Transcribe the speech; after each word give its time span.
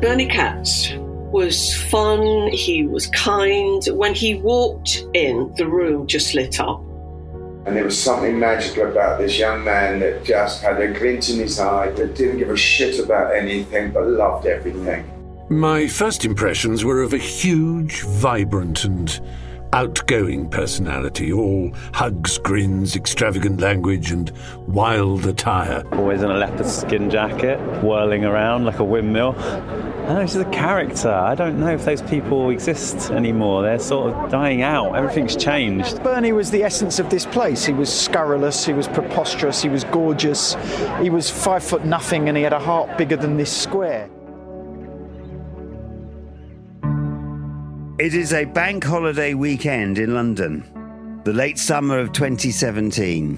Bernie 0.00 0.26
Katz 0.26 0.92
was 1.32 1.74
fun, 1.74 2.48
he 2.52 2.86
was 2.86 3.08
kind. 3.08 3.82
When 3.86 4.14
he 4.14 4.36
walked 4.36 5.04
in, 5.12 5.52
the 5.56 5.66
room 5.66 6.06
just 6.06 6.34
lit 6.34 6.60
up. 6.60 6.80
And 7.66 7.76
there 7.76 7.84
was 7.84 8.00
something 8.00 8.38
magical 8.38 8.86
about 8.86 9.18
this 9.18 9.36
young 9.36 9.64
man 9.64 9.98
that 9.98 10.24
just 10.24 10.62
had 10.62 10.80
a 10.80 10.92
glint 10.92 11.28
in 11.30 11.40
his 11.40 11.58
eye, 11.58 11.90
that 11.90 12.14
didn't 12.14 12.38
give 12.38 12.48
a 12.48 12.56
shit 12.56 13.00
about 13.00 13.34
anything 13.34 13.90
but 13.90 14.06
loved 14.06 14.46
everything. 14.46 15.04
My 15.50 15.88
first 15.88 16.24
impressions 16.24 16.84
were 16.84 17.02
of 17.02 17.12
a 17.12 17.18
huge, 17.18 18.02
vibrant, 18.02 18.84
and 18.84 19.20
outgoing 19.72 20.48
personality, 20.48 21.32
all 21.32 21.70
hugs, 21.92 22.38
grins, 22.38 22.96
extravagant 22.96 23.60
language, 23.60 24.10
and 24.10 24.32
wild 24.66 25.26
attire. 25.26 25.84
Always 25.92 26.22
in 26.22 26.30
a 26.30 26.36
leopard 26.36 26.66
skin 26.66 27.10
jacket, 27.10 27.58
whirling 27.82 28.24
around 28.24 28.64
like 28.64 28.78
a 28.78 28.84
windmill. 28.84 29.34
Oh, 29.38 30.24
she's 30.26 30.36
a 30.36 30.44
character. 30.46 31.10
I 31.10 31.34
don't 31.34 31.60
know 31.60 31.74
if 31.74 31.84
those 31.84 32.02
people 32.02 32.50
exist 32.50 33.10
anymore. 33.10 33.62
They're 33.62 33.78
sort 33.78 34.14
of 34.14 34.30
dying 34.30 34.62
out. 34.62 34.94
Everything's 34.94 35.36
changed. 35.36 36.02
Bernie 36.02 36.32
was 36.32 36.50
the 36.50 36.62
essence 36.64 36.98
of 36.98 37.10
this 37.10 37.26
place. 37.26 37.64
He 37.64 37.74
was 37.74 37.92
scurrilous, 37.92 38.64
he 38.64 38.72
was 38.72 38.88
preposterous, 38.88 39.62
he 39.62 39.68
was 39.68 39.84
gorgeous, 39.84 40.56
he 41.00 41.10
was 41.10 41.30
five 41.30 41.62
foot 41.62 41.84
nothing, 41.84 42.28
and 42.28 42.36
he 42.36 42.42
had 42.42 42.52
a 42.52 42.58
heart 42.58 42.96
bigger 42.96 43.16
than 43.16 43.36
this 43.36 43.54
square. 43.54 44.08
It 47.98 48.14
is 48.14 48.32
a 48.32 48.44
bank 48.44 48.84
holiday 48.84 49.34
weekend 49.34 49.98
in 49.98 50.14
London, 50.14 51.20
the 51.24 51.32
late 51.32 51.58
summer 51.58 51.98
of 51.98 52.12
2017. 52.12 53.36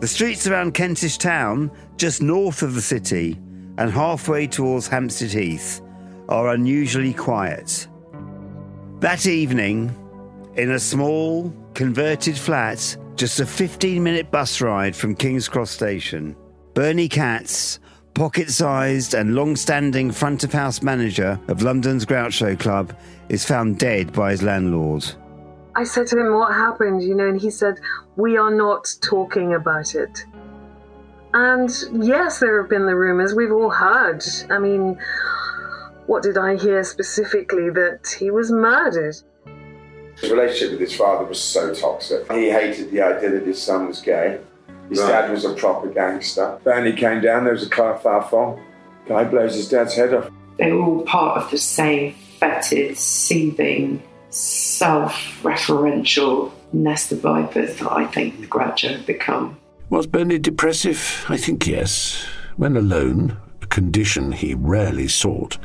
The 0.00 0.06
streets 0.06 0.46
around 0.46 0.74
Kentish 0.74 1.16
Town, 1.16 1.70
just 1.96 2.20
north 2.20 2.60
of 2.60 2.74
the 2.74 2.82
city 2.82 3.40
and 3.78 3.90
halfway 3.90 4.46
towards 4.46 4.86
Hampstead 4.86 5.30
Heath, 5.30 5.80
are 6.28 6.50
unusually 6.50 7.14
quiet. 7.14 7.88
That 9.00 9.26
evening, 9.26 9.96
in 10.56 10.72
a 10.72 10.78
small, 10.78 11.50
converted 11.72 12.36
flat, 12.36 12.94
just 13.16 13.40
a 13.40 13.46
15 13.46 14.02
minute 14.02 14.30
bus 14.30 14.60
ride 14.60 14.94
from 14.94 15.14
King's 15.14 15.48
Cross 15.48 15.70
Station, 15.70 16.36
Bernie 16.74 17.08
Katz 17.08 17.80
pocket 18.14 18.48
sized 18.48 19.14
and 19.14 19.34
long 19.34 19.56
standing 19.56 20.12
front 20.12 20.44
of 20.44 20.52
house 20.52 20.82
manager 20.82 21.38
of 21.48 21.62
London's 21.62 22.06
Groucho 22.06 22.58
Club, 22.58 22.96
is 23.28 23.44
found 23.44 23.78
dead 23.78 24.12
by 24.12 24.30
his 24.30 24.42
landlord. 24.42 25.04
I 25.74 25.84
said 25.84 26.06
to 26.08 26.18
him, 26.18 26.34
What 26.34 26.54
happened? 26.54 27.02
You 27.02 27.14
know, 27.14 27.28
and 27.28 27.40
he 27.40 27.50
said, 27.50 27.80
We 28.16 28.36
are 28.36 28.50
not 28.50 28.94
talking 29.02 29.54
about 29.54 29.94
it. 29.94 30.24
And 31.32 31.70
yes, 31.92 32.38
there 32.38 32.60
have 32.60 32.70
been 32.70 32.86
the 32.86 32.94
rumours 32.94 33.34
we've 33.34 33.50
all 33.50 33.70
heard. 33.70 34.22
I 34.50 34.58
mean, 34.60 34.96
what 36.06 36.22
did 36.22 36.38
I 36.38 36.56
hear 36.56 36.84
specifically? 36.84 37.70
That 37.70 38.16
he 38.18 38.30
was 38.30 38.52
murdered. 38.52 39.16
His 40.20 40.30
relationship 40.30 40.72
with 40.72 40.80
his 40.80 40.94
father 40.94 41.24
was 41.24 41.42
so 41.42 41.74
toxic. 41.74 42.30
He 42.30 42.50
hated 42.50 42.92
the 42.92 43.02
idea 43.02 43.30
that 43.30 43.44
his 43.44 43.60
son 43.60 43.88
was 43.88 44.00
gay. 44.00 44.38
His 44.88 45.00
right. 45.00 45.08
dad 45.08 45.30
was 45.30 45.44
a 45.44 45.54
proper 45.54 45.88
gangster. 45.88 46.58
Bernie 46.64 46.92
came 46.92 47.20
down, 47.20 47.44
there 47.44 47.52
was 47.52 47.66
a 47.66 47.70
kerfuffle. 47.70 48.60
Guy 49.06 49.24
blows 49.24 49.54
his 49.54 49.68
dad's 49.68 49.94
head 49.94 50.14
off. 50.14 50.30
They're 50.58 50.74
all 50.74 51.02
part 51.02 51.42
of 51.42 51.50
the 51.50 51.58
same 51.58 52.14
fetid, 52.38 52.96
seething, 52.96 54.02
self 54.30 55.12
referential 55.42 56.52
nest 56.72 57.12
of 57.12 57.20
vipers 57.20 57.76
that 57.78 57.90
I 57.90 58.06
think 58.06 58.40
the 58.40 58.46
Groucho 58.46 58.96
had 58.96 59.06
become. 59.06 59.56
Was 59.90 60.06
Bernie 60.06 60.38
depressive? 60.38 61.24
I 61.28 61.36
think 61.36 61.66
yes. 61.66 62.26
When 62.56 62.76
alone, 62.76 63.36
a 63.62 63.66
condition 63.66 64.32
he 64.32 64.54
rarely 64.54 65.08
sought, 65.08 65.58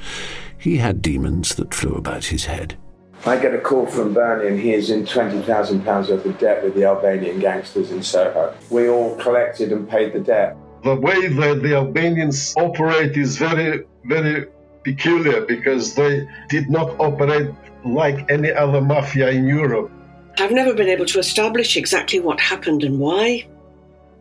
he 0.57 0.77
had 0.77 1.01
demons 1.01 1.55
that 1.55 1.73
flew 1.73 1.95
about 1.95 2.25
his 2.25 2.45
head. 2.45 2.77
I 3.25 3.37
get 3.37 3.53
a 3.53 3.59
call 3.59 3.85
from 3.85 4.13
Bernie 4.13 4.47
and 4.47 4.59
he 4.59 4.73
is 4.73 4.89
in 4.89 5.03
£20,000 5.03 6.09
worth 6.09 6.25
of 6.25 6.39
debt 6.39 6.63
with 6.63 6.73
the 6.73 6.85
Albanian 6.85 7.39
gangsters 7.39 7.91
in 7.91 8.01
Soho. 8.01 8.55
We 8.69 8.87
all 8.87 9.15
collected 9.17 9.73
and 9.73 9.89
paid 9.89 10.13
the 10.13 10.19
debt. 10.19 10.55
The 10.83 10.95
way 10.95 11.27
that 11.27 11.61
the 11.61 11.75
Albanians 11.75 12.55
operate 12.57 13.17
is 13.17 13.37
very, 13.37 13.83
very 14.05 14.47
peculiar 14.83 15.41
because 15.41 15.95
they 15.95 16.25
did 16.47 16.69
not 16.69 16.97
operate 16.99 17.53
like 17.85 18.31
any 18.31 18.51
other 18.51 18.79
mafia 18.79 19.29
in 19.31 19.45
Europe. 19.45 19.91
I've 20.37 20.51
never 20.51 20.73
been 20.73 20.87
able 20.87 21.05
to 21.07 21.19
establish 21.19 21.75
exactly 21.75 22.21
what 22.21 22.39
happened 22.39 22.83
and 22.83 22.99
why, 22.99 23.45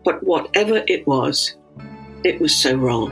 but 0.04 0.24
whatever 0.24 0.82
it 0.88 1.06
was, 1.06 1.54
it 2.24 2.40
was 2.40 2.56
so 2.56 2.74
wrong. 2.74 3.10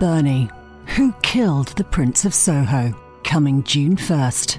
Bernie 0.00 0.48
who 0.96 1.12
Killed 1.22 1.68
the 1.76 1.84
Prince 1.84 2.24
of 2.24 2.34
Soho? 2.34 2.92
Coming 3.22 3.62
June 3.62 3.96
1st. 3.96 4.56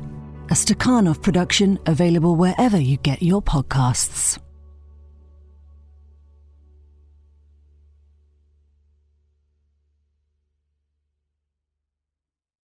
A 0.49 0.53
Stakhanov 0.53 1.21
production 1.21 1.77
available 1.85 2.35
wherever 2.35 2.77
you 2.77 2.97
get 2.97 3.21
your 3.21 3.41
podcasts. 3.41 4.39